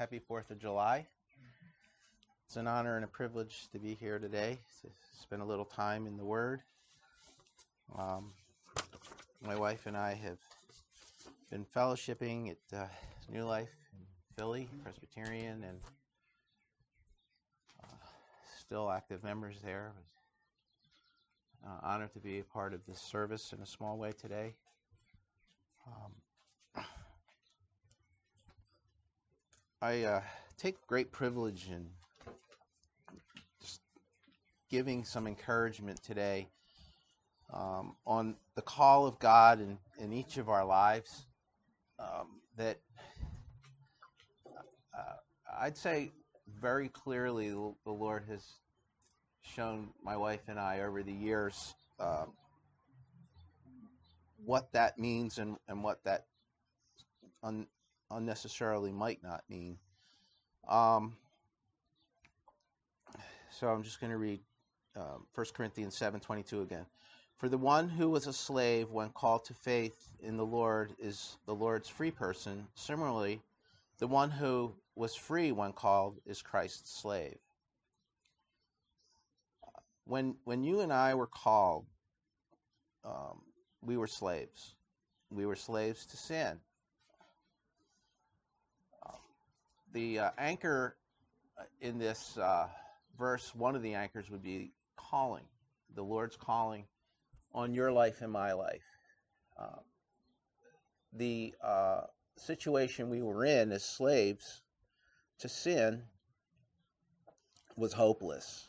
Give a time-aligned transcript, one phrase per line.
[0.00, 1.06] happy 4th of July.
[2.46, 4.88] It's an honor and a privilege to be here today to
[5.20, 6.62] spend a little time in the Word.
[7.98, 8.32] Um,
[9.44, 10.38] my wife and I have
[11.50, 12.86] been fellowshipping at uh,
[13.30, 14.06] New Life in
[14.38, 15.80] Philly, Presbyterian, and
[17.84, 18.06] uh,
[18.58, 19.92] still active members there.
[21.62, 24.54] Uh, honored to be a part of this service in a small way today.
[25.86, 26.12] Um,
[29.82, 30.20] I uh,
[30.58, 31.86] take great privilege in
[33.62, 33.80] just
[34.68, 36.48] giving some encouragement today
[37.50, 41.24] um, on the call of God in, in each of our lives.
[41.98, 42.76] Um, that
[44.94, 45.16] uh,
[45.58, 46.12] I'd say
[46.60, 48.44] very clearly the, Lord has
[49.40, 52.26] shown my wife and I over the years uh,
[54.44, 56.26] what that means and, and what that
[57.42, 57.66] un,
[58.10, 59.78] unnecessarily might not mean.
[60.68, 61.16] Um,
[63.58, 64.40] so I'm just going to read
[64.96, 66.86] um, 1 Corinthians 7:22 again.
[67.36, 71.36] For the one who was a slave when called to faith in the Lord is
[71.46, 72.66] the Lord's free person.
[72.74, 73.40] Similarly,
[73.98, 77.38] the one who was free when called is Christ's slave.
[80.04, 81.86] When when you and I were called,
[83.04, 83.40] um,
[83.80, 84.74] we were slaves.
[85.30, 86.60] We were slaves to sin.
[89.92, 90.96] The uh, anchor
[91.58, 92.68] uh, in this uh,
[93.18, 95.44] verse, one of the anchors would be calling,
[95.94, 96.84] the Lord's calling
[97.54, 98.82] on your life and my life.
[99.58, 99.80] Uh,
[101.12, 101.52] the
[102.36, 104.62] situation we were in as slaves
[105.40, 106.02] to sin
[107.76, 108.68] was hopeless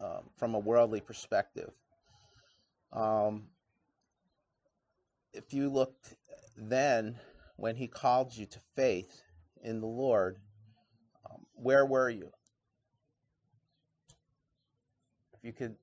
[0.00, 1.70] um, from a worldly perspective.
[2.92, 3.44] Um,
[5.32, 6.14] if you looked
[6.56, 7.16] then
[7.56, 9.23] when he called you to faith,
[9.64, 10.36] in the Lord,
[11.28, 12.30] um, where were you?
[15.32, 15.74] If you could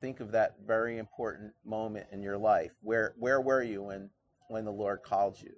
[0.00, 4.10] think of that very important moment in your life, where where were you when
[4.48, 5.54] when the Lord called you?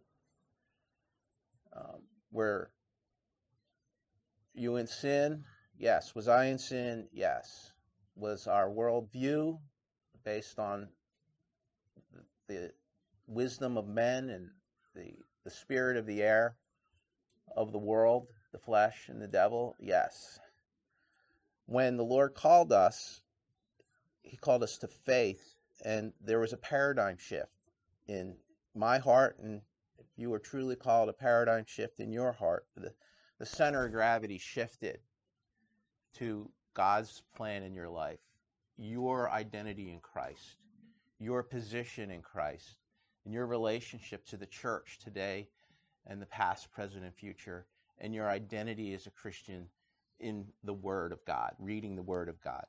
[1.77, 2.01] Um,
[2.31, 2.71] were
[4.55, 5.45] you in sin?
[5.79, 6.15] Yes.
[6.15, 7.09] Was I in sin?
[7.13, 7.73] Yes.
[8.15, 9.59] Was our worldview
[10.25, 10.89] based on
[12.49, 12.73] the
[13.27, 14.51] wisdom of men and
[14.95, 15.13] the,
[15.45, 16.57] the spirit of the air?
[17.55, 19.77] Of the world, the flesh, and the devil?
[19.79, 20.39] Yes.
[21.67, 23.21] When the Lord called us,
[24.23, 27.53] He called us to faith, and there was a paradigm shift
[28.09, 28.37] in
[28.75, 29.61] my heart, and
[29.99, 32.93] if you were truly called a paradigm shift in your heart, the,
[33.39, 35.01] the center of gravity shifted
[36.15, 38.21] to God's plan in your life,
[38.77, 40.57] your identity in Christ,
[41.19, 42.77] your position in Christ,
[43.25, 45.49] and your relationship to the church today
[46.07, 47.67] and the past, present, and future,
[47.99, 49.67] and your identity as a Christian
[50.21, 52.65] in the Word of God, reading the Word of God,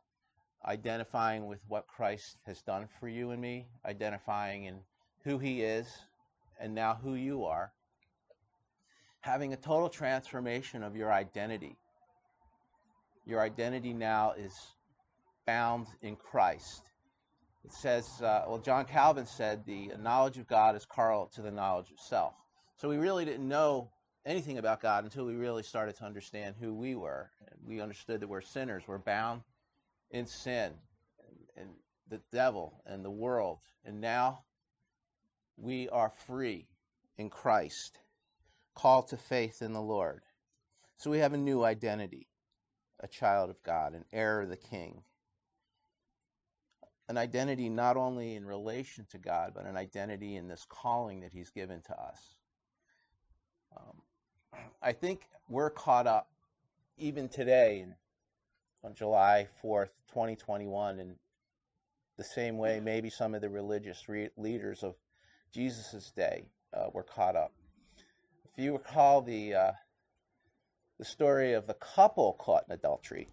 [0.66, 4.80] identifying with what Christ has done for you and me, identifying in
[5.24, 5.88] who He is,
[6.60, 7.72] and now who you are,
[9.22, 11.78] having a total transformation of your identity.
[13.26, 14.54] Your identity now is
[15.46, 16.82] found in Christ.
[17.66, 21.52] It says, uh, well, John Calvin said, the knowledge of God is correlate to the
[21.52, 22.34] knowledge of self.
[22.78, 23.90] So we really didn't know
[24.24, 27.32] anything about God until we really started to understand who we were.
[27.66, 29.42] We understood that we're sinners, we're bound
[30.12, 30.74] in sin
[31.28, 31.70] and, and
[32.10, 33.60] the devil and the world.
[33.84, 34.44] And now
[35.58, 36.68] we are free
[37.18, 37.98] in Christ,
[38.76, 40.22] called to faith in the Lord.
[40.98, 42.28] So we have a new identity,
[43.00, 45.02] a child of God, an heir of the King.
[47.10, 51.32] An identity not only in relation to God, but an identity in this calling that
[51.32, 52.37] He's given to us.
[54.82, 56.30] I think we're caught up
[56.98, 57.86] even today
[58.84, 61.16] on July 4th, 2021, in
[62.18, 64.96] the same way maybe some of the religious re- leaders of
[65.54, 67.52] Jesus' day uh, were caught up.
[68.46, 69.72] If you recall the uh,
[70.98, 73.30] the story of the couple caught in adultery,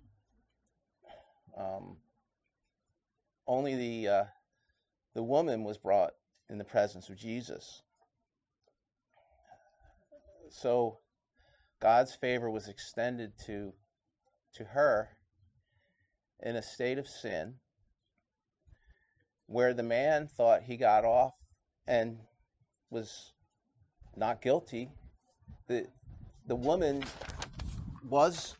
[1.56, 1.96] um,
[3.46, 4.24] only the uh,
[5.14, 6.14] the woman was brought
[6.50, 7.82] in the presence of Jesus.
[10.50, 10.98] So
[11.84, 13.74] God's favor was extended to
[14.54, 15.10] to her
[16.40, 17.56] in a state of sin
[19.48, 21.34] where the man thought he got off
[21.86, 22.16] and
[22.88, 23.34] was
[24.16, 24.92] not guilty.
[25.66, 25.86] The
[26.46, 27.04] the woman
[28.08, 28.56] was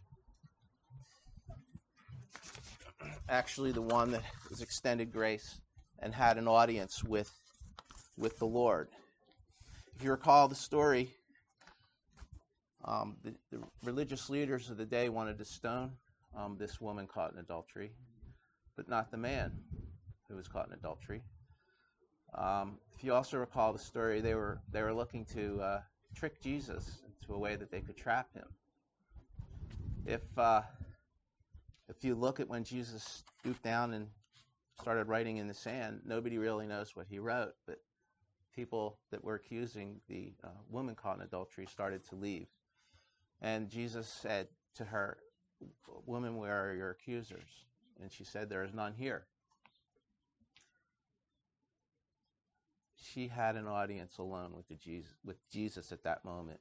[3.31, 5.63] actually the one that was extended grace
[5.99, 7.33] and had an audience with
[8.19, 8.89] with the Lord.
[9.97, 11.17] If you recall the story,
[12.87, 15.93] Um, the, the, religious leaders of the day wanted to stone
[16.37, 17.93] um, this woman caught in adultery,
[18.77, 19.53] but not the man
[20.29, 21.23] who was caught in adultery.
[22.35, 25.81] Um, if you also recall the story, they were they were looking to uh,
[26.15, 28.47] trick Jesus into a way that they could trap him.
[30.05, 30.63] If uh,
[31.89, 34.09] if you look at when Jesus stooped down and
[34.81, 37.79] started writing in the sand, nobody really knows what he wrote, but
[38.55, 42.47] people that were accusing the uh, woman caught in adultery started to leave.
[43.45, 45.19] And Jesus said to her,
[46.07, 47.67] Woman, where are your accusers?
[48.01, 49.27] And she said, There is none here.
[52.97, 56.59] She had an audience alone with, the Jesus, with Jesus at that moment.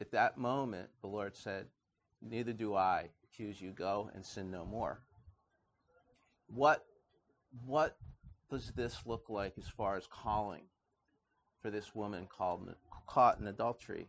[0.00, 1.66] At that moment, the Lord said,
[2.20, 3.70] Neither do I accuse you.
[3.70, 4.98] Go and sin no more.
[6.48, 6.84] What,
[7.64, 7.96] what
[8.50, 10.64] does this look like as far as calling
[11.62, 12.74] for this woman called,
[13.06, 14.08] caught in adultery?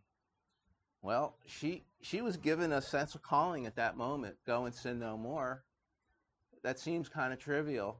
[1.06, 4.38] Well, she she was given a sense of calling at that moment.
[4.48, 5.64] Go and sin no more.
[6.64, 8.00] That seems kind of trivial,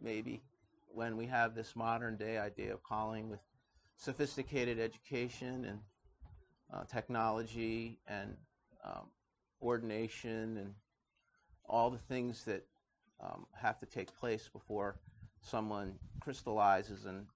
[0.00, 0.42] maybe,
[0.86, 3.40] when we have this modern day idea of calling with
[3.98, 5.80] sophisticated education and
[6.72, 8.34] uh, technology and
[8.82, 9.10] um,
[9.60, 10.72] ordination and
[11.68, 12.64] all the things that
[13.20, 14.96] um, have to take place before
[15.42, 17.26] someone crystallizes and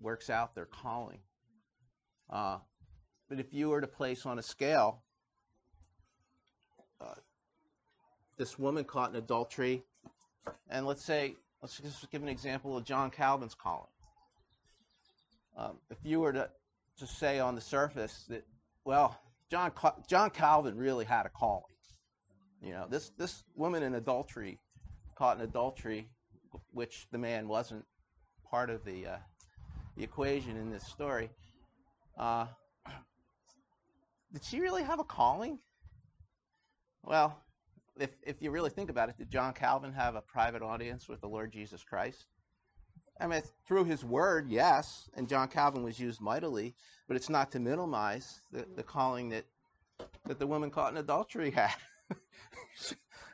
[0.00, 1.18] works out their calling.
[2.30, 2.56] Uh,
[3.28, 5.02] but if you were to place on a scale
[7.00, 7.14] uh,
[8.38, 9.82] this woman caught in adultery,
[10.70, 13.88] and let's say, let's just give an example of John Calvin's calling.
[15.56, 16.50] Um, if you were to,
[16.98, 18.44] to say on the surface that,
[18.84, 19.18] well,
[19.50, 19.72] John,
[20.08, 21.64] John Calvin really had a calling.
[22.62, 24.58] You know, this, this woman in adultery,
[25.16, 26.08] caught in adultery,
[26.72, 27.84] which the man wasn't
[28.50, 29.16] part of the, uh,
[29.96, 31.30] the equation in this story,
[32.18, 32.46] uh,
[34.32, 35.58] did she really have a calling?
[37.02, 37.38] Well,
[37.98, 41.20] if, if you really think about it, did John Calvin have a private audience with
[41.20, 42.26] the Lord Jesus Christ?
[43.20, 46.74] I mean, through his word, yes, and John Calvin was used mightily,
[47.08, 49.44] but it's not to minimize the, the calling that,
[50.26, 51.74] that the woman caught in adultery had.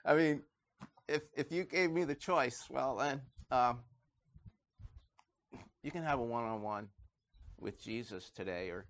[0.04, 0.42] I mean,
[1.08, 3.80] if, if you gave me the choice, well, then um,
[5.82, 6.88] you can have a one on one
[7.58, 8.86] with Jesus today, or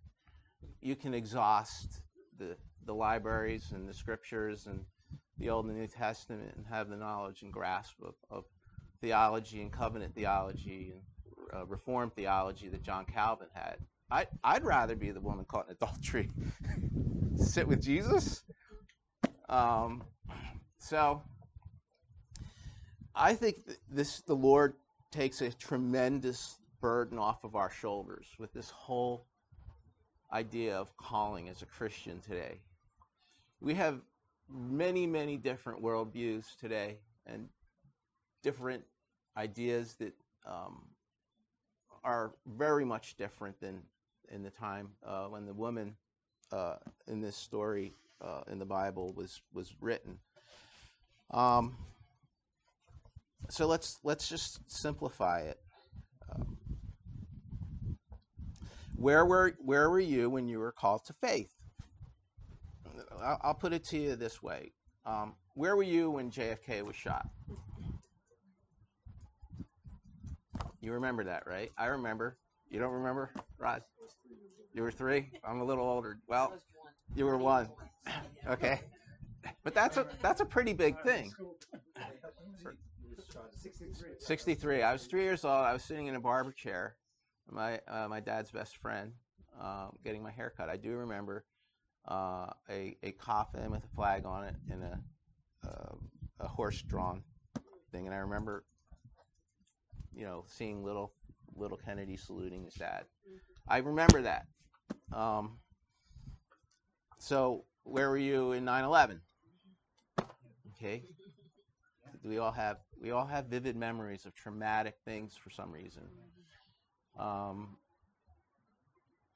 [0.80, 2.00] you can exhaust
[2.38, 2.56] the,
[2.86, 4.84] the libraries and the scriptures and
[5.38, 8.44] the Old and New Testament and have the knowledge and grasp of, of
[9.00, 11.02] theology and covenant theology and
[11.52, 13.76] uh, Reformed theology that John Calvin had.
[14.10, 16.28] I, I'd rather be the woman caught in adultery,
[17.36, 18.44] sit with Jesus.
[19.48, 20.02] Um,
[20.78, 21.22] so
[23.14, 23.56] I think
[23.90, 24.74] this the Lord
[25.10, 29.26] takes a tremendous burden off of our shoulders with this whole
[30.32, 32.60] idea of calling as a Christian today.
[33.60, 34.00] We have
[34.48, 37.48] many, many different worldviews today and
[38.42, 38.84] different
[39.36, 40.14] ideas that
[40.46, 40.82] um,
[42.04, 43.82] are very much different than
[44.30, 45.94] in the time uh, when the woman
[46.52, 46.76] uh,
[47.06, 50.18] in this story uh, in the Bible was was written.
[51.30, 51.76] Um,
[53.50, 55.60] so let's let's just simplify it.
[56.34, 56.56] Um,
[59.02, 61.52] where were where were you when you were called to faith?
[63.20, 64.72] I'll, I'll put it to you this way:
[65.04, 67.28] um, Where were you when JFK was shot?
[70.80, 71.72] You remember that, right?
[71.76, 72.36] I remember.
[72.70, 73.82] You don't remember, Rod?
[74.72, 75.30] You were three.
[75.44, 76.18] I'm a little older.
[76.28, 76.54] Well,
[77.14, 77.68] you were one.
[78.48, 78.80] Okay,
[79.62, 81.32] but that's a that's a pretty big thing.
[84.18, 84.82] 63.
[84.82, 85.64] I was three years old.
[85.64, 86.96] I was sitting in a barber chair
[87.52, 89.12] my uh, my dad's best friend
[89.60, 90.68] uh, getting my hair cut.
[90.68, 91.44] I do remember
[92.08, 95.00] uh, a a coffin with a flag on it and a
[95.66, 95.94] uh,
[96.40, 97.22] a horse-drawn
[97.92, 98.64] thing, and I remember,
[100.12, 101.12] you know, seeing little
[101.54, 103.04] little Kennedy saluting his dad.
[103.68, 104.46] I remember that.
[105.12, 105.58] Um,
[107.18, 109.20] so where were you in 9/11?
[110.74, 111.04] Okay.
[112.24, 116.02] We all have we all have vivid memories of traumatic things for some reason.
[117.18, 117.76] Um,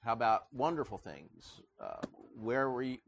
[0.02, 1.60] how about wonderful things?
[1.80, 2.00] Uh,
[2.40, 2.98] where were you?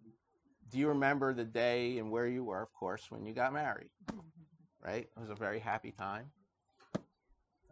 [0.70, 3.88] Do you remember the day and where you were, of course, when you got married?
[4.84, 5.08] Right?
[5.16, 6.26] It was a very happy time.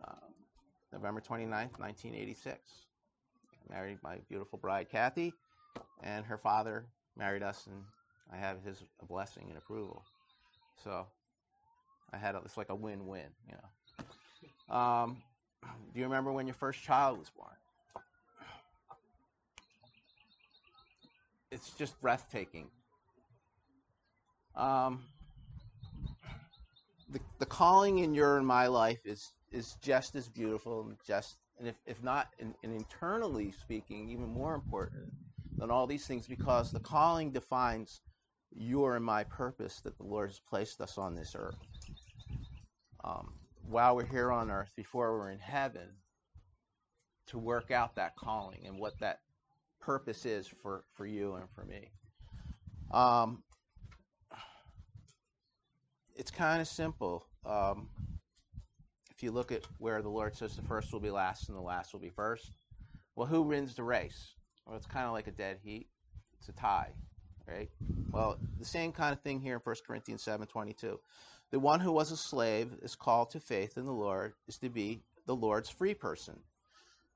[0.07, 0.33] Um,
[0.93, 2.59] November 29th, 1986.
[3.53, 5.35] I married my beautiful bride, Kathy,
[6.03, 6.87] and her father
[7.19, 7.83] married us, and
[8.33, 10.05] I have his blessing and approval.
[10.83, 11.07] So
[12.13, 14.75] I had a, it's like a win-win, you know.
[14.75, 15.17] Um,
[15.93, 17.57] do you remember when your first child was born?
[21.57, 22.69] it's just breathtaking.
[24.55, 25.05] Um,
[27.11, 31.37] the, the calling in your and my life is is just as beautiful and just
[31.59, 35.05] and if, if not in internally speaking even more important
[35.59, 38.01] than all these things because the calling defines
[38.51, 41.59] your and my purpose that the lord has placed us on this earth
[43.05, 43.33] um,
[43.69, 45.89] while we're here on earth before we're in heaven
[47.27, 49.21] to work out that calling and what that
[49.81, 51.91] purpose is for, for you and for me
[52.93, 53.43] um,
[56.15, 57.27] it's kind of simple.
[57.45, 57.89] Um,
[59.15, 61.63] if you look at where the Lord says the first will be last and the
[61.63, 62.51] last will be first,
[63.15, 64.35] well, who wins the race?
[64.67, 65.89] Well, it's kind of like a dead heat.
[66.39, 66.93] It's a tie,
[67.47, 67.71] right?
[68.13, 70.99] Well, the same kind of thing here in 1 Corinthians 7:22.
[71.51, 74.69] The one who was a slave is called to faith in the Lord is to
[74.69, 76.39] be the Lord's free person.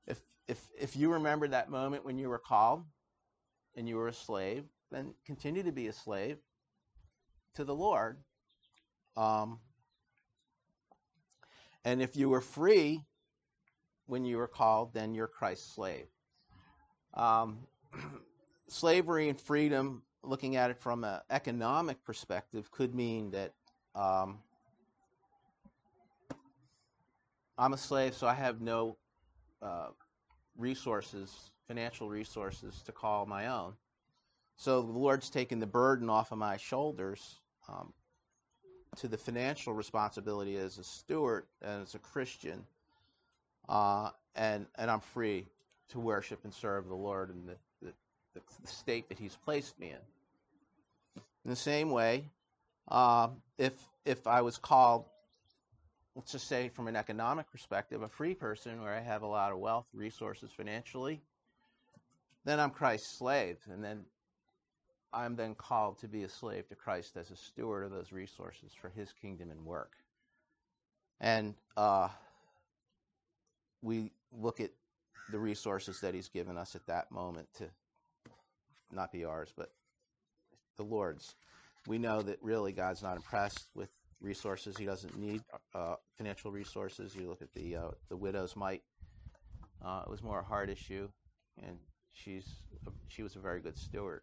[0.07, 2.85] If if if you remember that moment when you were called
[3.75, 6.37] and you were a slave, then continue to be a slave
[7.55, 8.17] to the Lord
[9.17, 9.59] um,
[11.83, 13.03] and if you were free
[14.05, 16.07] when you were called, then you're Christ's slave.
[17.13, 17.59] Um,
[18.67, 23.51] slavery and freedom, looking at it from an economic perspective, could mean that
[23.95, 24.39] um,
[27.57, 28.97] I'm a slave, so I have no
[29.61, 29.87] uh,
[30.57, 33.73] resources, financial resources to call my own.
[34.55, 37.93] So the Lord's taken the burden off of my shoulders um,
[38.97, 42.63] to the financial responsibility as a steward and as a Christian,
[43.69, 45.47] uh, and and I'm free
[45.89, 47.55] to worship and serve the Lord in the,
[48.33, 51.23] the, the state that He's placed me in.
[51.43, 52.29] In the same way,
[52.87, 53.73] uh, if
[54.05, 55.05] if I was called,
[56.15, 59.51] let's just say from an economic perspective, a free person where I have a lot
[59.51, 61.21] of wealth, resources financially,
[62.45, 64.05] then I'm Christ's slave, and then
[65.13, 68.71] I'm then called to be a slave to Christ as a steward of those resources
[68.79, 69.91] for his kingdom and work.
[71.19, 72.07] And uh,
[73.81, 74.71] we look at
[75.31, 77.65] the resources that he's given us at that moment to
[78.93, 79.71] not be ours, but
[80.77, 81.35] the Lord's.
[81.87, 83.89] We know that really God's not impressed with
[84.21, 84.77] resources.
[84.77, 85.41] He doesn't need
[85.73, 87.15] uh, financial resources.
[87.15, 88.83] You look at the uh, the widow's mite.
[89.83, 91.09] Uh, it was more a heart issue,
[91.65, 91.77] and
[92.13, 92.45] she's
[93.07, 94.21] she was a very good steward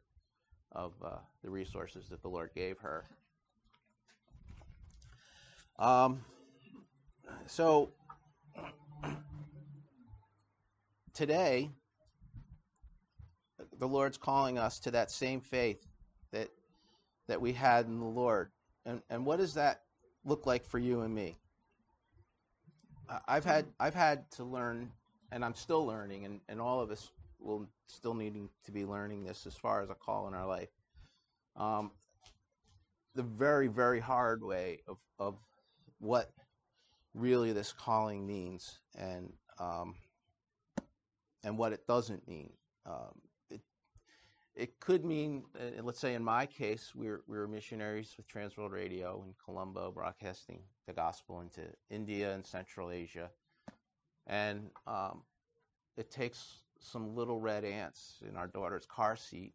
[0.72, 3.04] of uh, the resources that the Lord gave her.
[5.78, 6.20] Um,
[7.46, 7.90] so
[11.14, 11.70] today,
[13.78, 15.84] the Lord's calling us to that same faith
[16.32, 16.48] that
[17.28, 18.50] that we had in the Lord.
[18.84, 19.82] And and what does that
[20.24, 21.36] look like for you and me?
[23.26, 24.90] I've had I've had to learn
[25.30, 29.24] and I'm still learning and, and all of us will still needing to be learning
[29.24, 30.68] this as far as a call in our life.
[31.56, 31.90] Um,
[33.14, 35.36] the very, very hard way of, of
[35.98, 36.30] what
[37.14, 39.94] really this calling means and um,
[41.42, 42.52] and what it doesn't mean.
[42.86, 43.20] Um,
[44.58, 49.22] it could mean, uh, let's say in my case, we're we're missionaries with Transworld Radio
[49.24, 53.30] in Colombo, broadcasting the gospel into India and Central Asia,
[54.26, 55.22] and um,
[55.96, 59.54] it takes some little red ants in our daughter's car seat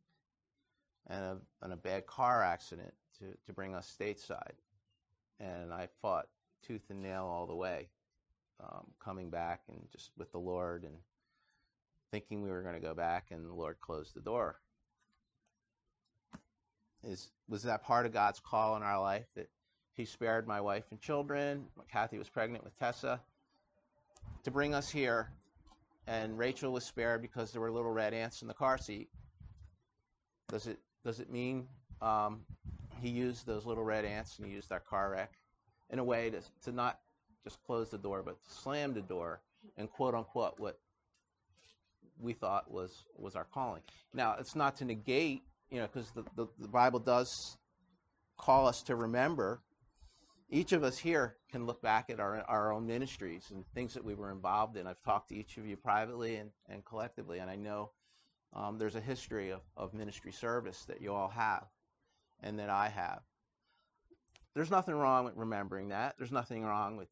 [1.08, 4.56] and a, and a bad car accident to, to bring us stateside.
[5.40, 6.28] And I fought
[6.66, 7.90] tooth and nail all the way,
[8.62, 10.96] um, coming back and just with the Lord and
[12.12, 14.60] thinking we were going to go back, and the Lord closed the door.
[17.04, 19.50] Is was that part of God's call in our life that
[19.96, 21.66] He spared my wife and children?
[21.92, 23.20] Kathy was pregnant with Tessa
[24.44, 25.30] to bring us here
[26.08, 29.10] and Rachel was spared because there were little red ants in the car seat.
[30.50, 31.68] Does it does it mean
[32.02, 32.42] um,
[33.02, 35.32] he used those little red ants and he used that car wreck
[35.90, 37.00] in a way to to not
[37.44, 39.42] just close the door, but to slam the door
[39.78, 40.80] and quote unquote what
[42.20, 43.82] we thought was was our calling.
[44.14, 45.44] Now it's not to negate,
[45.74, 47.58] you know, because the, the, the Bible does
[48.38, 49.60] call us to remember
[50.52, 54.06] each of us here can look back at our, our own ministries and things that
[54.06, 54.86] we were involved in.
[54.86, 57.90] I've talked to each of you privately and, and collectively, and I know
[58.54, 61.66] um, there's a history of, of ministry service that you all have
[62.44, 63.22] and that I have.
[64.54, 66.14] There's nothing wrong with remembering that.
[66.20, 67.08] There's nothing wrong with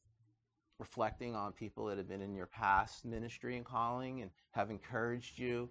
[0.77, 5.39] reflecting on people that have been in your past ministry and calling and have encouraged
[5.39, 5.67] you.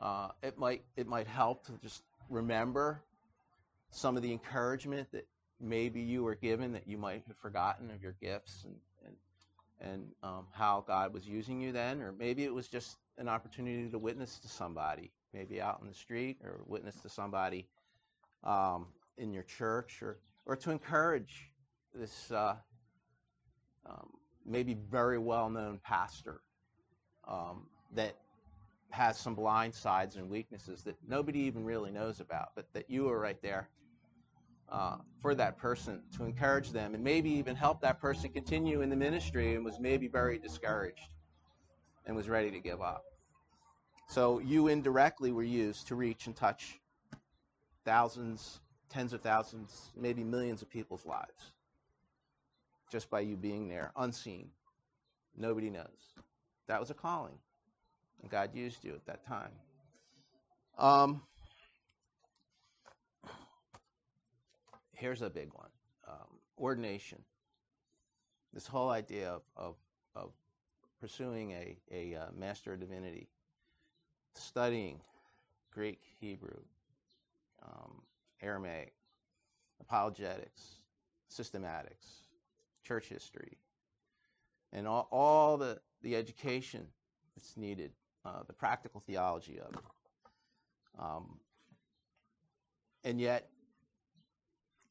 [0.00, 3.02] Uh, it might it might help to just remember
[3.90, 5.26] some of the encouragement that
[5.60, 8.74] maybe you were given that you might have forgotten of your gifts and
[9.06, 13.28] and, and um, how God was using you then, or maybe it was just an
[13.28, 17.66] opportunity to witness to somebody maybe out in the street or witness to somebody
[18.44, 18.86] um,
[19.18, 21.50] in your church or, or to encourage
[21.94, 22.54] this uh,
[23.86, 24.08] um,
[24.46, 26.40] maybe very well known pastor
[27.28, 28.16] um, that
[28.90, 33.08] has some blind sides and weaknesses that nobody even really knows about, but that you
[33.08, 33.68] are right there
[34.68, 38.90] uh, for that person to encourage them and maybe even help that person continue in
[38.90, 41.08] the ministry and was maybe very discouraged
[42.06, 43.04] and was ready to give up.
[44.08, 46.80] So you indirectly were used to reach and touch
[47.84, 51.52] thousands, tens of thousands, maybe millions of people's lives
[52.94, 54.48] just by you being there, unseen.
[55.36, 56.14] Nobody knows.
[56.68, 57.34] That was a calling.
[58.30, 59.50] God used you at that time.
[60.78, 61.22] Um,
[64.92, 65.68] here's a big one
[66.08, 67.18] um, ordination.
[68.52, 69.74] This whole idea of, of,
[70.14, 70.30] of
[71.00, 73.28] pursuing a, a uh, Master of Divinity,
[74.34, 75.00] studying
[75.72, 76.60] Greek, Hebrew,
[77.62, 78.02] um,
[78.40, 78.94] Aramaic,
[79.80, 80.62] apologetics,
[81.30, 82.28] systematics,
[82.86, 83.58] church history,
[84.72, 86.86] and all, all the, the education
[87.34, 87.90] that's needed,
[88.24, 89.74] uh, the practical theology of.
[90.98, 91.38] Um,
[93.04, 93.50] and yet,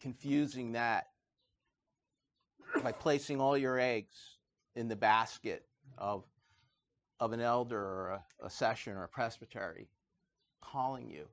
[0.02, 1.08] confusing that
[2.84, 4.38] by placing all your eggs
[4.76, 5.66] in the basket
[5.98, 6.24] of,
[7.20, 9.88] of an elder or a, a session or a presbytery
[10.62, 11.26] calling you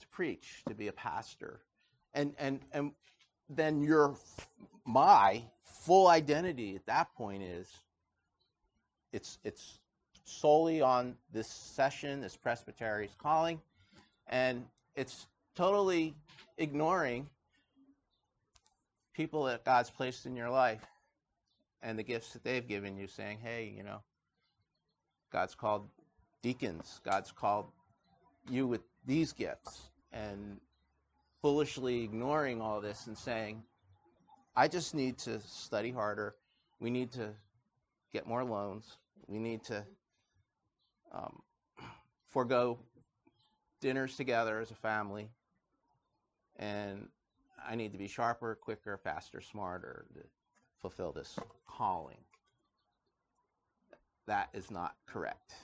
[0.00, 1.60] to preach, to be a pastor.
[2.14, 2.92] And, and, and
[3.48, 4.16] then your
[4.86, 7.68] my full identity at that point is
[9.12, 9.78] it's it's
[10.28, 13.60] solely on this session, this presbytery's calling,
[14.26, 16.14] and it's totally
[16.58, 17.28] ignoring
[19.14, 20.84] people that God's placed in your life
[21.82, 24.00] and the gifts that they've given you, saying, hey, you know,
[25.32, 25.88] God's called
[26.42, 27.66] deacons, God's called
[28.50, 30.60] you with these gifts, and
[31.42, 33.62] foolishly ignoring all this and saying,
[34.56, 36.34] I just need to study harder.
[36.80, 37.30] We need to
[38.12, 38.98] get more loans.
[39.28, 39.84] We need to
[41.12, 41.42] um,
[42.28, 42.78] forego
[43.80, 45.30] dinners together as a family.
[46.56, 47.08] And
[47.66, 50.20] I need to be sharper, quicker, faster, smarter to
[50.80, 52.18] fulfill this calling.
[54.26, 55.54] That is not correct.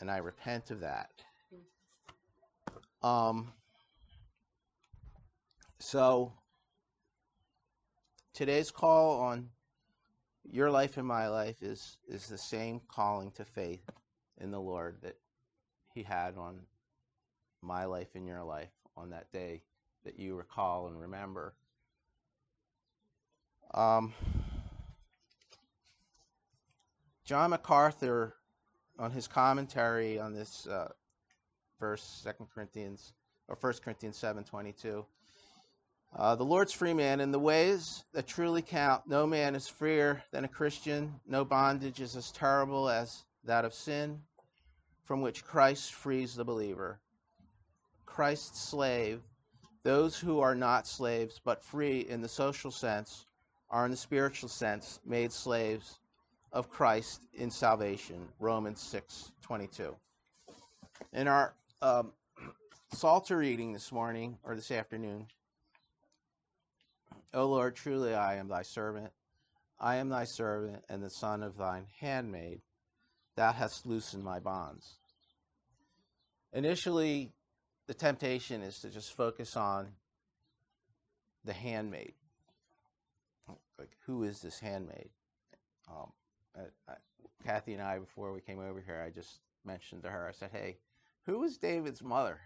[0.00, 1.10] And I repent of that.
[3.02, 3.52] Um,
[5.78, 6.32] so
[8.34, 9.48] today's call on
[10.44, 13.88] your life and my life is is the same calling to faith
[14.42, 15.16] in the Lord that
[15.94, 16.58] he had on
[17.62, 19.62] my life and your life on that day
[20.04, 21.54] that you recall and remember.
[23.72, 24.12] Um,
[27.24, 28.34] John MacArthur,
[28.98, 30.88] on his commentary on this uh,
[31.80, 33.12] verse, Second Corinthians
[33.48, 35.06] or First Corinthians seven twenty two,
[36.16, 37.20] uh, the Lord's free man.
[37.20, 41.14] In the ways that truly count, no man is freer than a Christian.
[41.26, 44.20] No bondage is as terrible as that of sin,
[45.04, 46.98] from which Christ frees the believer.
[48.06, 49.22] Christ's slave,
[49.82, 53.26] those who are not slaves but free in the social sense,
[53.70, 55.98] are in the spiritual sense made slaves
[56.52, 58.28] of Christ in salvation.
[58.38, 59.96] Romans six twenty two.
[61.12, 62.12] In our um,
[62.92, 65.26] Psalter reading this morning or this afternoon,
[67.34, 69.10] O Lord, truly I am thy servant.
[69.80, 72.60] I am thy servant and the son of thine handmaid.
[73.36, 74.86] Thou hast loosened my bonds.
[76.52, 77.32] Initially,
[77.86, 79.88] the temptation is to just focus on
[81.44, 82.14] the handmaid.
[83.78, 85.08] Like, who is this handmaid?
[85.88, 86.12] Um,
[86.56, 86.94] I, I,
[87.44, 90.50] Kathy and I, before we came over here, I just mentioned to her, I said,
[90.52, 90.76] hey,
[91.26, 92.38] who is David's mother?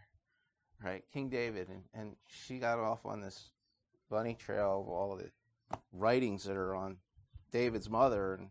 [0.82, 1.02] Right?
[1.12, 1.68] King David.
[1.68, 3.50] And, and she got off on this
[4.08, 5.30] bunny trail of all the
[5.92, 6.96] writings that are on
[7.50, 8.48] David's mother, and,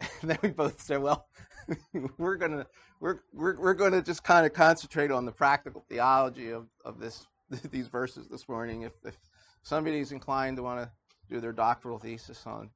[0.00, 1.28] and then we both said, "Well,
[2.18, 2.66] we're gonna
[3.00, 6.98] we're we're, we're going to just kind of concentrate on the practical theology of of
[6.98, 7.26] this
[7.70, 8.82] these verses this morning.
[8.82, 9.16] If, if
[9.62, 10.90] somebody's inclined to want to
[11.28, 12.70] do their doctoral thesis on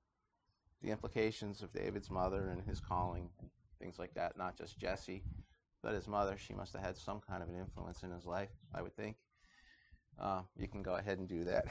[0.83, 3.29] the implications of David's mother and his calling,
[3.81, 5.23] things like that, not just Jesse,
[5.83, 8.51] but his mother, she must have had some kind of an influence in his life,
[8.75, 9.17] I would think
[10.21, 11.67] uh, you can go ahead and do that.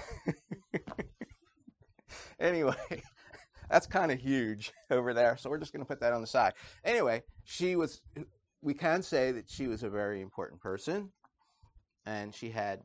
[2.40, 2.76] anyway,
[3.74, 6.28] that's kind of huge over there, so we're just going to put that on the
[6.28, 6.54] side.
[6.86, 8.02] Anyway, she was,
[8.62, 11.12] we can say that she was a very important person,
[12.06, 12.82] and she had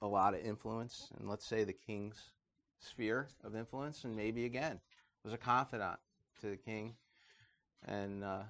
[0.00, 2.16] a lot of influence, and let's say the king's
[2.80, 4.80] sphere of influence, and maybe again
[5.24, 5.98] was a confidant
[6.40, 6.94] to the king,
[7.84, 8.44] and uh,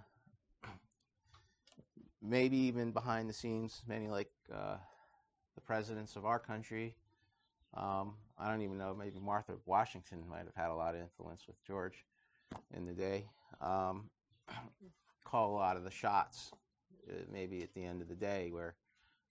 [2.23, 4.77] maybe even behind the scenes, many like uh,
[5.57, 6.95] the presidents of our country.
[7.75, 11.47] Um, I don't even know, maybe Martha Washington might have had a lot of influence
[11.47, 12.05] with George
[12.75, 13.27] in the day.
[13.61, 14.11] Um,
[15.25, 16.53] call a lot of the shots,
[17.09, 18.75] uh, maybe at the end of the day, where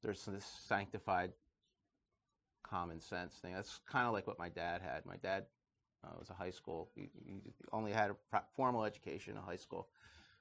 [0.03, 1.31] there's this sanctified
[2.63, 3.53] common sense thing.
[3.53, 5.05] That's kind of like what my dad had.
[5.05, 5.45] My dad
[6.03, 6.89] uh, was a high school.
[6.95, 9.87] He, he only had a formal education in high school,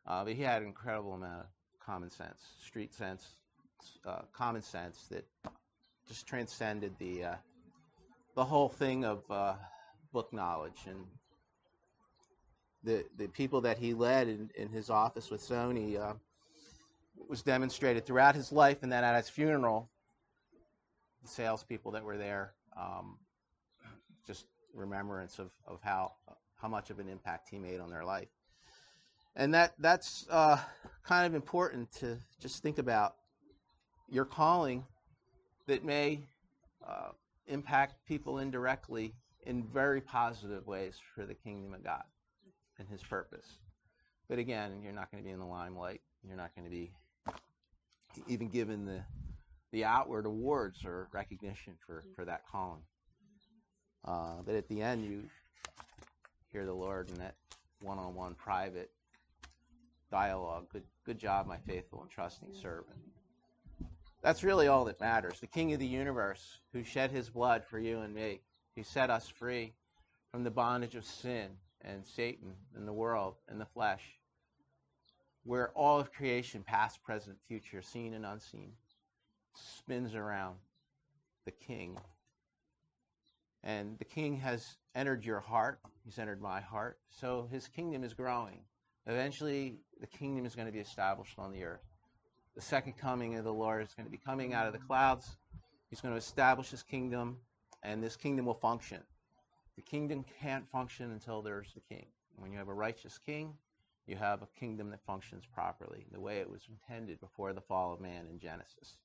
[0.06, 1.46] uh, but he had an incredible amount of
[1.84, 3.36] common sense, street sense,
[4.04, 5.24] uh, common sense that
[6.08, 7.34] just transcended the uh,
[8.36, 9.54] the whole thing of uh,
[10.12, 10.98] book knowledge and
[12.84, 16.12] the the people that he led in, in his office with Sony uh,
[17.28, 19.88] was demonstrated throughout his life, and then at his funeral,
[21.22, 23.16] the salespeople that were there, um,
[24.26, 24.44] just
[24.74, 26.12] remembrance of, of how
[26.60, 28.28] how much of an impact he made on their life,
[29.34, 30.58] and that that's uh,
[31.04, 33.16] kind of important to just think about
[34.10, 34.84] your calling
[35.66, 36.20] that may
[36.86, 37.08] uh,
[37.46, 42.02] impact people indirectly in very positive ways for the kingdom of God
[42.78, 43.46] and His purpose.
[44.28, 46.00] But again, you're not going to be in the limelight.
[46.26, 46.90] You're not going to be
[48.26, 49.00] even given the
[49.72, 52.82] the outward awards or recognition for, for that calling.
[54.04, 55.24] Uh, but at the end, you
[56.52, 57.34] hear the Lord in that
[57.80, 58.90] one-on-one private
[60.10, 60.66] dialogue.
[60.72, 62.96] Good, good job, my faithful and trusting servant.
[64.22, 65.40] That's really all that matters.
[65.40, 68.40] The King of the universe, who shed his blood for you and me,
[68.74, 69.74] who set us free
[70.32, 71.50] from the bondage of sin
[71.82, 74.02] and Satan and the world and the flesh,
[75.44, 78.72] where all of creation, past, present, future, seen and unseen,
[79.54, 80.56] spins around
[81.44, 81.96] the king.
[83.62, 86.98] And the king has entered your heart, he's entered my heart.
[87.08, 88.60] So his kingdom is growing.
[89.06, 91.95] Eventually, the kingdom is going to be established on the earth.
[92.56, 95.36] The second coming of the Lord is going to be coming out of the clouds.
[95.90, 97.36] He's going to establish his kingdom,
[97.82, 99.02] and this kingdom will function.
[99.76, 102.06] The kingdom can't function until there's a king.
[102.36, 103.52] When you have a righteous king,
[104.06, 107.92] you have a kingdom that functions properly, the way it was intended before the fall
[107.92, 108.96] of man in Genesis.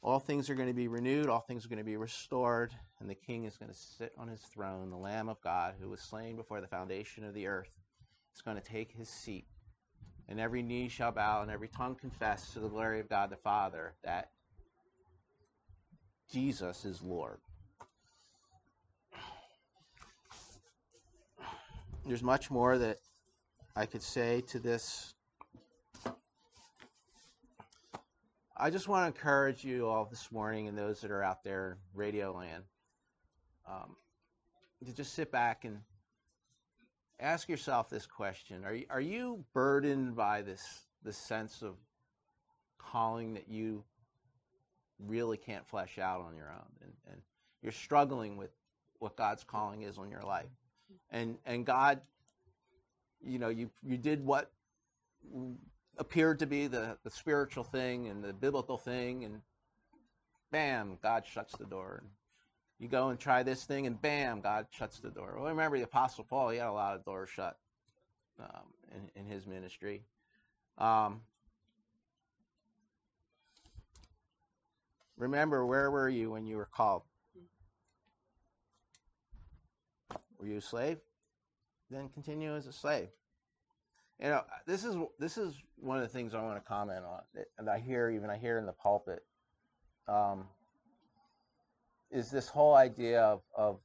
[0.00, 3.10] All things are going to be renewed, all things are going to be restored, and
[3.10, 4.90] the king is going to sit on his throne.
[4.90, 7.72] The Lamb of God, who was slain before the foundation of the earth,
[8.32, 9.48] is going to take his seat.
[10.28, 13.36] And every knee shall bow and every tongue confess to the glory of God the
[13.36, 14.30] Father that
[16.32, 17.38] Jesus is Lord.
[22.04, 22.98] There's much more that
[23.74, 25.14] I could say to this
[28.58, 31.72] I just want to encourage you all this morning and those that are out there
[31.72, 32.64] in radio land
[33.68, 33.96] um,
[34.82, 35.80] to just sit back and
[37.20, 40.62] ask yourself this question: Are you, are you burdened by this
[41.02, 41.74] this sense of
[42.78, 43.84] calling that you
[44.98, 47.20] really can't flesh out on your own, and, and
[47.62, 48.50] you're struggling with
[48.98, 50.50] what God's calling is on your life,
[51.10, 52.00] and and God,
[53.22, 54.50] you know, you you did what
[55.98, 59.40] appeared to be the, the spiritual thing and the biblical thing, and
[60.50, 62.02] bam, God shuts the door.
[62.02, 62.10] And
[62.78, 65.36] you go and try this thing, and bam, God shuts the door.
[65.36, 67.56] Well, remember the Apostle Paul, he had a lot of doors shut
[68.38, 70.02] um, in, in, his ministry.
[70.76, 71.22] Um,
[75.16, 77.02] remember, where were you when you were called?
[80.38, 80.98] Were you a slave?
[81.90, 83.08] Then continue as a slave.
[84.20, 87.20] You know, this is this is one of the things I want to comment on,
[87.58, 89.24] and I hear even I hear in the pulpit,
[90.08, 90.46] um,
[92.10, 93.78] is this whole idea of of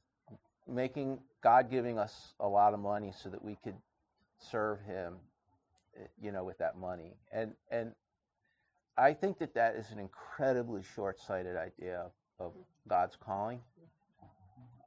[0.68, 3.76] making God giving us a lot of money so that we could
[4.38, 5.14] serve Him,
[5.96, 7.92] eh, you know, with that money, and and
[8.96, 12.06] I think that that is an incredibly short-sighted idea
[12.38, 12.52] of,
[12.88, 13.60] God's calling.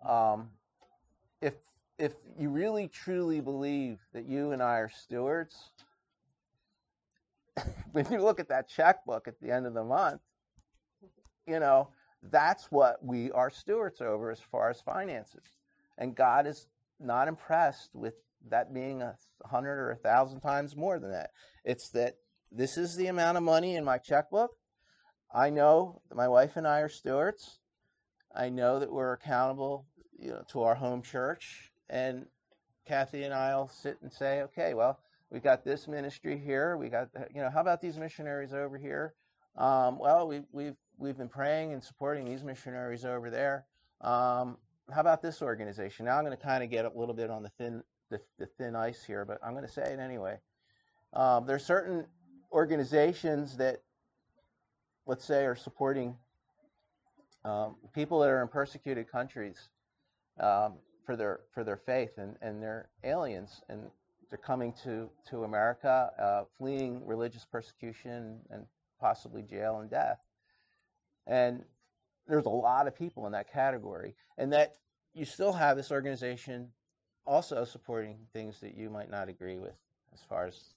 [0.05, 0.49] Um,
[1.41, 1.53] if
[1.97, 5.55] if you really truly believe that you and I are stewards,
[7.93, 10.19] when you look at that checkbook at the end of the month,
[11.47, 11.87] you know,
[12.31, 15.43] that's what we are stewards over as far as finances.
[15.97, 16.67] And God is
[16.99, 18.13] not impressed with
[18.49, 21.31] that being a hundred or a thousand times more than that.
[21.63, 22.15] It's that
[22.51, 24.51] this is the amount of money in my checkbook.
[25.33, 27.59] I know that my wife and I are stewards.
[28.33, 29.85] I know that we're accountable
[30.17, 32.25] you know, to our home church and
[32.87, 36.77] Kathy and I'll sit and say, okay, well, we've got this ministry here.
[36.77, 39.13] We got, you know, how about these missionaries over here?
[39.57, 43.65] Um, well, we, we've we've been praying and supporting these missionaries over there.
[44.01, 44.57] Um,
[44.93, 46.05] how about this organization?
[46.05, 48.45] Now I'm going to kind of get a little bit on the thin the, the
[48.45, 50.37] thin ice here, but I'm going to say it anyway.
[51.13, 52.05] Um, are certain
[52.51, 53.81] organizations that,
[55.07, 56.15] let's say, are supporting
[57.43, 59.69] um, people that are in persecuted countries
[60.39, 63.81] um, for their for their faith, and, and they're aliens, and
[64.29, 68.65] they're coming to to America, uh, fleeing religious persecution and
[68.99, 70.19] possibly jail and death.
[71.27, 71.63] And
[72.27, 74.75] there's a lot of people in that category, and that
[75.13, 76.69] you still have this organization
[77.25, 79.75] also supporting things that you might not agree with,
[80.13, 80.73] as far as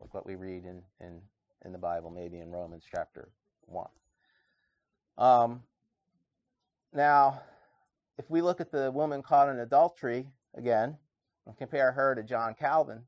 [0.00, 1.20] like what we read in in
[1.64, 3.28] in the Bible, maybe in Romans chapter
[3.66, 3.88] one.
[5.18, 5.62] Um,
[6.92, 7.40] now,
[8.18, 10.96] if we look at the woman caught in adultery again
[11.46, 13.02] and compare her to John Calvin,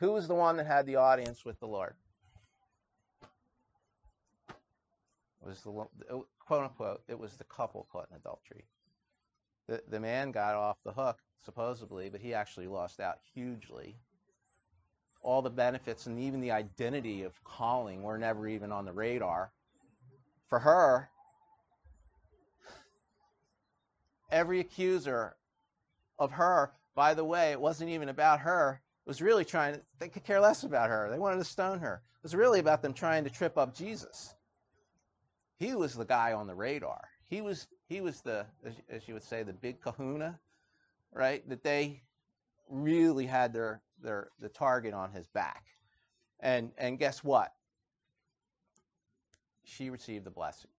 [0.00, 1.94] who was the one that had the audience with the Lord?
[4.48, 5.70] It was the
[6.38, 8.64] quote unquote, it was the couple caught in adultery.
[9.66, 13.96] The, the man got off the hook, supposedly, but he actually lost out hugely.
[15.22, 19.52] All the benefits and even the identity of calling were never even on the radar.
[20.48, 21.08] For her,
[24.30, 25.34] every accuser
[26.18, 30.24] of her, by the way, it wasn't even about her, was really trying they could
[30.24, 31.10] care less about her.
[31.10, 32.02] They wanted to stone her.
[32.18, 34.34] It was really about them trying to trip up Jesus.
[35.56, 37.08] He was the guy on the radar.
[37.24, 38.46] He was he was the
[38.90, 40.38] as, you would say the big kahuna,
[41.12, 41.48] right?
[41.48, 42.02] That they
[42.68, 45.64] really had their their the target on his back.
[46.40, 47.52] And and guess what?
[49.64, 50.70] She received the blessing.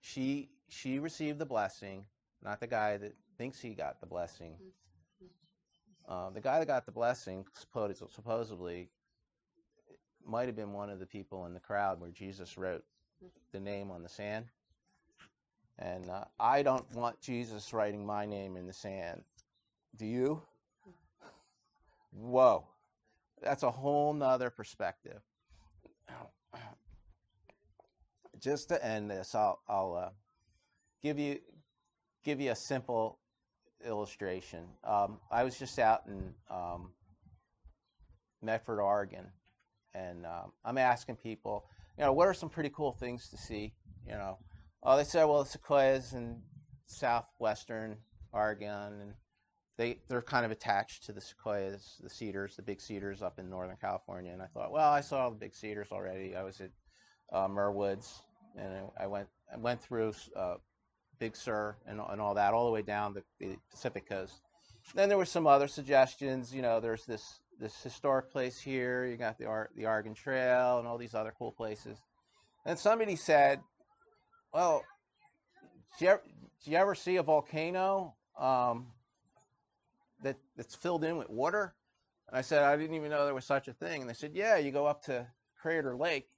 [0.00, 2.04] She she received the blessing
[2.42, 4.56] not the guy that thinks he got the blessing.
[6.08, 7.46] Uh, the guy that got the blessing,
[8.08, 8.90] supposedly,
[10.26, 12.84] might have been one of the people in the crowd where Jesus wrote
[13.52, 14.46] the name on the sand.
[15.78, 19.22] And uh, I don't want Jesus writing my name in the sand.
[19.96, 20.42] Do you?
[22.12, 22.66] Whoa.
[23.42, 25.20] That's a whole nother perspective.
[28.40, 30.10] Just to end this, I'll, I'll uh,
[31.02, 31.38] give you
[32.24, 33.18] give you a simple
[33.84, 34.64] illustration.
[34.84, 36.90] Um, I was just out in um,
[38.40, 39.26] Medford, Oregon,
[39.94, 41.64] and um, I'm asking people,
[41.98, 43.72] you know, what are some pretty cool things to see?
[44.06, 44.38] You know,
[44.82, 46.40] oh, they said, well, the sequoias in
[46.86, 47.96] southwestern
[48.32, 49.14] Oregon, and
[49.76, 53.48] they they're kind of attached to the sequoias, the cedars, the big cedars up in
[53.48, 54.32] Northern California.
[54.32, 56.34] And I thought, well, I saw the big cedars already.
[56.34, 56.70] I was at
[57.32, 58.22] uh, Woods,
[58.56, 60.56] and I went I went through uh,
[61.18, 64.42] Big Sur and, and all that, all the way down the, the Pacific coast.
[64.94, 66.54] Then there were some other suggestions.
[66.54, 69.06] You know, there's this this historic place here.
[69.06, 71.96] You got the Ar- the Oregon Trail and all these other cool places.
[72.66, 73.60] And somebody said,
[74.52, 74.84] "Well,
[75.98, 76.22] do you ever,
[76.64, 78.88] you ever see a volcano um,
[80.22, 81.74] that that's filled in with water?"
[82.28, 84.32] And I said, "I didn't even know there was such a thing." And they said,
[84.34, 85.26] "Yeah, you go up to
[85.60, 86.28] Crater Lake,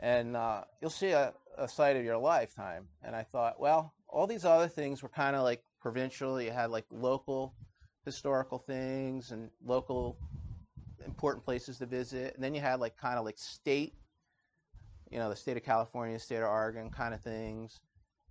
[0.00, 4.26] and uh, you'll see a, a sight of your lifetime." And I thought, well, all
[4.26, 6.40] these other things were kind of like provincial.
[6.40, 7.54] You had like local
[8.06, 10.16] historical things and local
[11.08, 13.94] important places to visit, and then you had like kind of like state,
[15.10, 17.80] you know, the state of California, state of Oregon kind of things.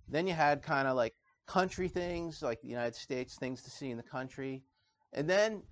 [0.08, 1.14] Then you had kind of like
[1.46, 4.62] country things, like the United States, things to see in the country,
[5.12, 5.62] and then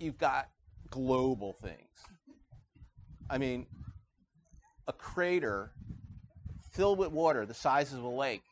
[0.00, 0.48] you've got
[0.90, 1.90] global things.
[3.30, 3.66] I mean,
[4.88, 5.72] a crater
[6.72, 8.42] filled with water the size of a lake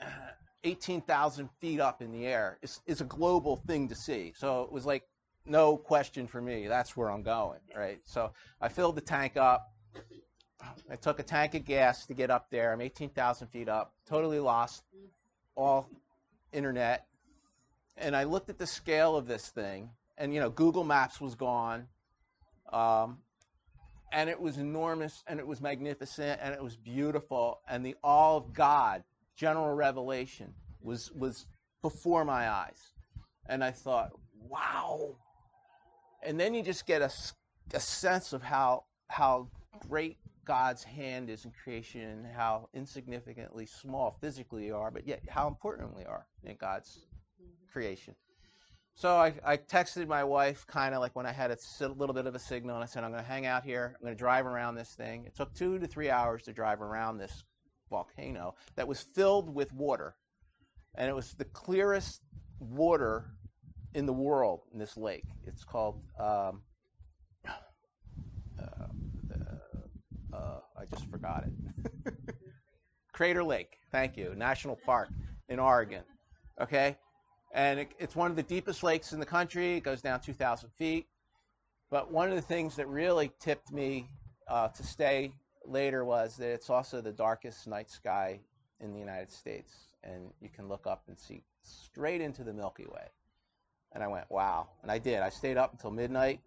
[0.64, 4.32] 18,000 feet up in the air is, is a global thing to see.
[4.36, 5.02] So it was like,
[5.46, 6.66] no question for me.
[6.66, 8.00] That's where I'm going, right?
[8.04, 9.72] So I filled the tank up.
[10.90, 12.72] I took a tank of gas to get up there.
[12.72, 14.84] I'm 18,000 feet up, totally lost
[15.56, 15.88] all
[16.52, 17.06] internet.
[17.96, 21.34] And I looked at the scale of this thing, and you know, Google Maps was
[21.34, 21.88] gone.
[22.72, 23.18] Um,
[24.12, 28.36] and it was enormous, and it was magnificent, and it was beautiful, and the awe
[28.36, 29.02] of God
[29.36, 31.46] general revelation was was
[31.80, 32.92] before my eyes
[33.48, 34.10] and i thought
[34.48, 35.16] wow
[36.22, 37.10] and then you just get a,
[37.74, 39.48] a sense of how how
[39.88, 45.20] great god's hand is in creation and how insignificantly small physically you are but yet
[45.28, 47.06] how important we are in god's
[47.72, 48.14] creation
[48.94, 52.26] so I, I texted my wife kind of like when I had a little bit
[52.26, 53.96] of a signal, and I said, I'm going to hang out here.
[53.96, 55.24] I'm going to drive around this thing.
[55.26, 57.42] It took two to three hours to drive around this
[57.90, 60.14] volcano that was filled with water.
[60.94, 62.20] And it was the clearest
[62.60, 63.30] water
[63.94, 65.24] in the world in this lake.
[65.46, 66.62] It's called, um,
[67.46, 67.52] uh,
[68.60, 72.14] uh, uh, I just forgot it.
[73.12, 75.10] Crater Lake, thank you, National Park
[75.48, 76.02] in Oregon.
[76.60, 76.96] Okay?
[77.54, 79.76] And it, it's one of the deepest lakes in the country.
[79.76, 81.06] It goes down 2,000 feet.
[81.90, 84.08] But one of the things that really tipped me
[84.48, 85.34] uh, to stay
[85.66, 88.40] later was that it's also the darkest night sky
[88.80, 89.72] in the United States.
[90.02, 93.08] And you can look up and see straight into the Milky Way.
[93.94, 94.68] And I went, wow.
[94.82, 95.20] And I did.
[95.20, 96.40] I stayed up until midnight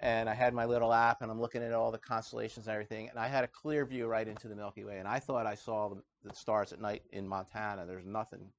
[0.00, 3.08] and I had my little app and I'm looking at all the constellations and everything.
[3.08, 4.98] And I had a clear view right into the Milky Way.
[4.98, 7.86] And I thought I saw the, stars at night in Montana.
[7.86, 8.50] There's nothing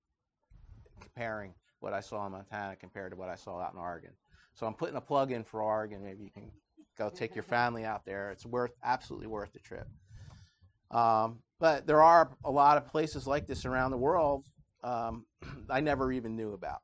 [0.99, 4.11] comparing what I saw in Montana compared to what I saw out in Oregon.
[4.53, 6.03] So I'm putting a plug in for Oregon.
[6.03, 6.49] Maybe you can
[6.97, 8.31] go take your family out there.
[8.31, 9.87] It's worth absolutely worth the trip.
[10.89, 14.45] Um, but there are a lot of places like this around the world
[14.83, 15.25] um,
[15.69, 16.81] I never even knew about.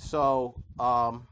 [0.00, 1.28] So um,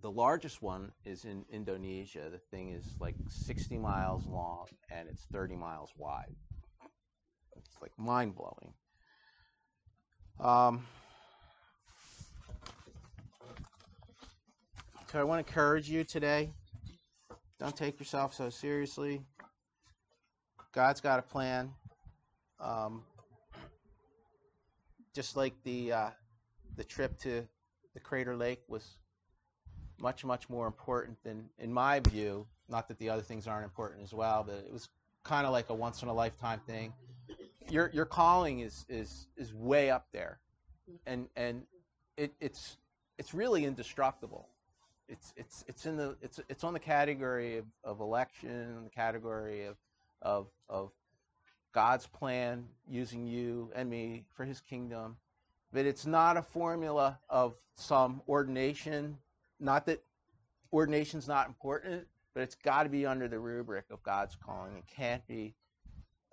[0.00, 2.30] the largest one is in Indonesia.
[2.30, 6.34] The thing is like 60 miles long and it's 30 miles wide.
[7.56, 8.72] It's like mind blowing.
[10.40, 10.86] Um,
[15.10, 16.50] so I want to encourage you today.
[17.58, 19.20] Don't take yourself so seriously.
[20.72, 21.70] God's got a plan.
[22.60, 23.02] Um,
[25.12, 26.10] just like the uh,
[26.76, 27.46] the trip to
[27.94, 28.96] the Crater Lake was
[29.98, 32.46] much much more important than, in my view.
[32.68, 34.88] Not that the other things aren't important as well, but it was
[35.22, 36.92] kind of like a once in a lifetime thing.
[37.70, 40.38] Your your calling is is is way up there,
[41.06, 41.62] and and
[42.16, 42.76] it, it's
[43.18, 44.48] it's really indestructible.
[45.08, 49.66] It's it's it's in the it's it's on the category of, of election, the category
[49.66, 49.76] of
[50.22, 50.90] of of
[51.72, 55.16] God's plan using you and me for his kingdom.
[55.74, 59.18] But it's not a formula of some ordination.
[59.58, 60.04] Not that
[60.70, 64.76] ordination's not important, but it's got to be under the rubric of God's calling.
[64.76, 65.56] It can't be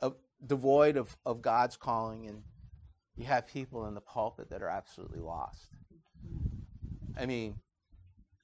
[0.03, 0.11] a,
[0.45, 2.27] devoid of, of God's calling.
[2.27, 2.43] And
[3.17, 5.69] you have people in the pulpit that are absolutely lost.
[7.19, 7.55] I mean,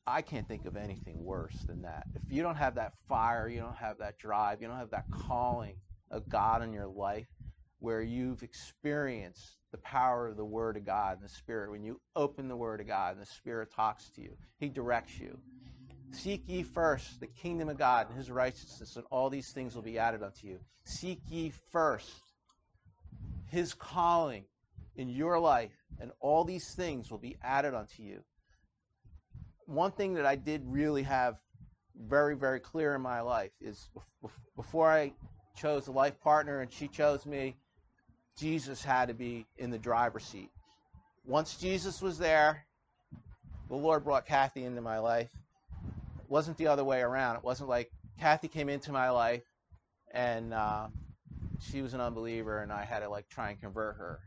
[0.07, 2.07] I can't think of anything worse than that.
[2.15, 5.05] If you don't have that fire, you don't have that drive, you don't have that
[5.11, 5.75] calling
[6.09, 7.27] of God in your life
[7.79, 11.71] where you've experienced the power of the Word of God and the Spirit.
[11.71, 15.19] When you open the Word of God and the Spirit talks to you, He directs
[15.19, 15.37] you.
[16.11, 19.81] Seek ye first the kingdom of God and His righteousness, and all these things will
[19.81, 20.59] be added unto you.
[20.85, 22.23] Seek ye first
[23.47, 24.45] His calling
[24.95, 28.23] in your life, and all these things will be added unto you.
[29.65, 31.35] One thing that I did really have
[31.95, 33.89] very, very clear in my life is
[34.55, 35.13] before I
[35.55, 37.55] chose a life partner and she chose me,
[38.37, 40.51] Jesus had to be in the driver's seat.
[41.25, 42.65] Once Jesus was there,
[43.67, 45.29] the Lord brought Kathy into my life.
[46.19, 47.37] It wasn't the other way around.
[47.37, 49.43] It wasn't like Kathy came into my life
[50.13, 50.87] and uh,
[51.59, 54.19] she was an unbeliever and I had to like try and convert her.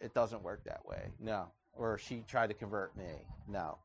[0.00, 1.10] It doesn't work that way.
[1.18, 1.46] No.
[1.72, 3.26] Or she tried to convert me.
[3.48, 3.78] No.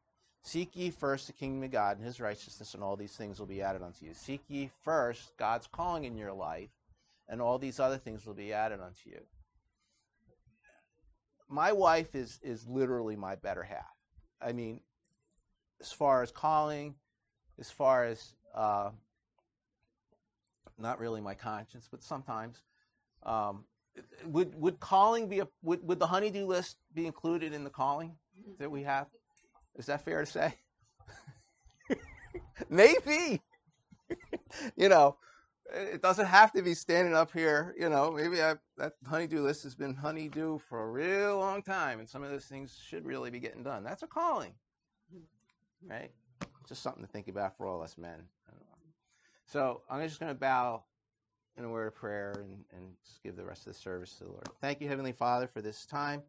[0.44, 3.46] Seek ye first the kingdom of God and his righteousness, and all these things will
[3.46, 4.14] be added unto you.
[4.14, 6.70] Seek ye first God's calling in your life,
[7.30, 9.22] and all these other things will be added unto you.
[11.48, 13.96] My wife is is literally my better half.
[14.42, 14.82] I mean,
[15.80, 16.96] as far as calling,
[17.60, 18.92] as far as uh,
[20.78, 22.62] not really my conscience, but sometimes.
[23.24, 23.65] Um,
[24.26, 28.15] would would calling be a would, would the honeydew list be included in the calling
[28.60, 29.08] that we have?
[29.76, 30.54] Is that fair to say?
[32.70, 33.42] maybe.
[34.76, 35.18] you know,
[35.74, 37.76] it doesn't have to be standing up here.
[37.80, 42.00] You know, maybe I, that honeydew list has been honeydew for a real long time,
[42.00, 43.84] and some of those things should really be getting done.
[43.84, 44.54] That's a calling,
[45.88, 46.12] right?
[46.68, 48.24] Just something to think about for all us men.
[49.46, 50.84] So I'm just going to bow
[51.58, 54.26] in a word of prayer and, and just give the rest of the service to
[54.26, 54.48] the Lord.
[54.62, 56.22] Thank you, Heavenly Father, for this time.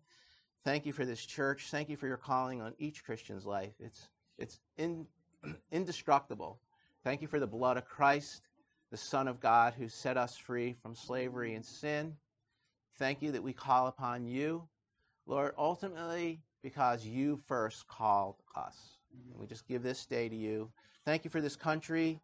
[0.64, 1.68] Thank you for this church.
[1.70, 3.72] Thank you for your calling on each Christian's life.
[3.78, 5.06] It's, it's in,
[5.72, 6.58] indestructible.
[7.04, 8.48] Thank you for the blood of Christ,
[8.90, 12.16] the Son of God, who set us free from slavery and sin.
[12.98, 14.68] Thank you that we call upon you,
[15.26, 18.76] Lord, ultimately because you first called us.
[19.30, 20.70] And we just give this day to you.
[21.04, 22.20] Thank you for this country.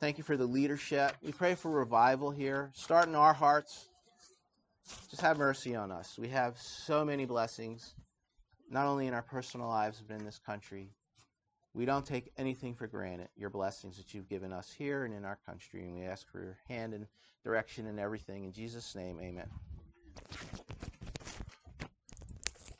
[0.00, 1.16] Thank you for the leadership.
[1.22, 2.70] We pray for revival here.
[2.74, 3.88] Start in our hearts
[5.10, 6.18] just have mercy on us.
[6.18, 7.94] We have so many blessings,
[8.70, 10.90] not only in our personal lives, but in this country.
[11.78, 15.24] We don't take anything for granted, your blessings that you've given us here and in
[15.24, 15.84] our country.
[15.84, 17.06] And we ask for your hand and
[17.44, 18.42] direction in everything.
[18.42, 19.46] In Jesus' name, amen.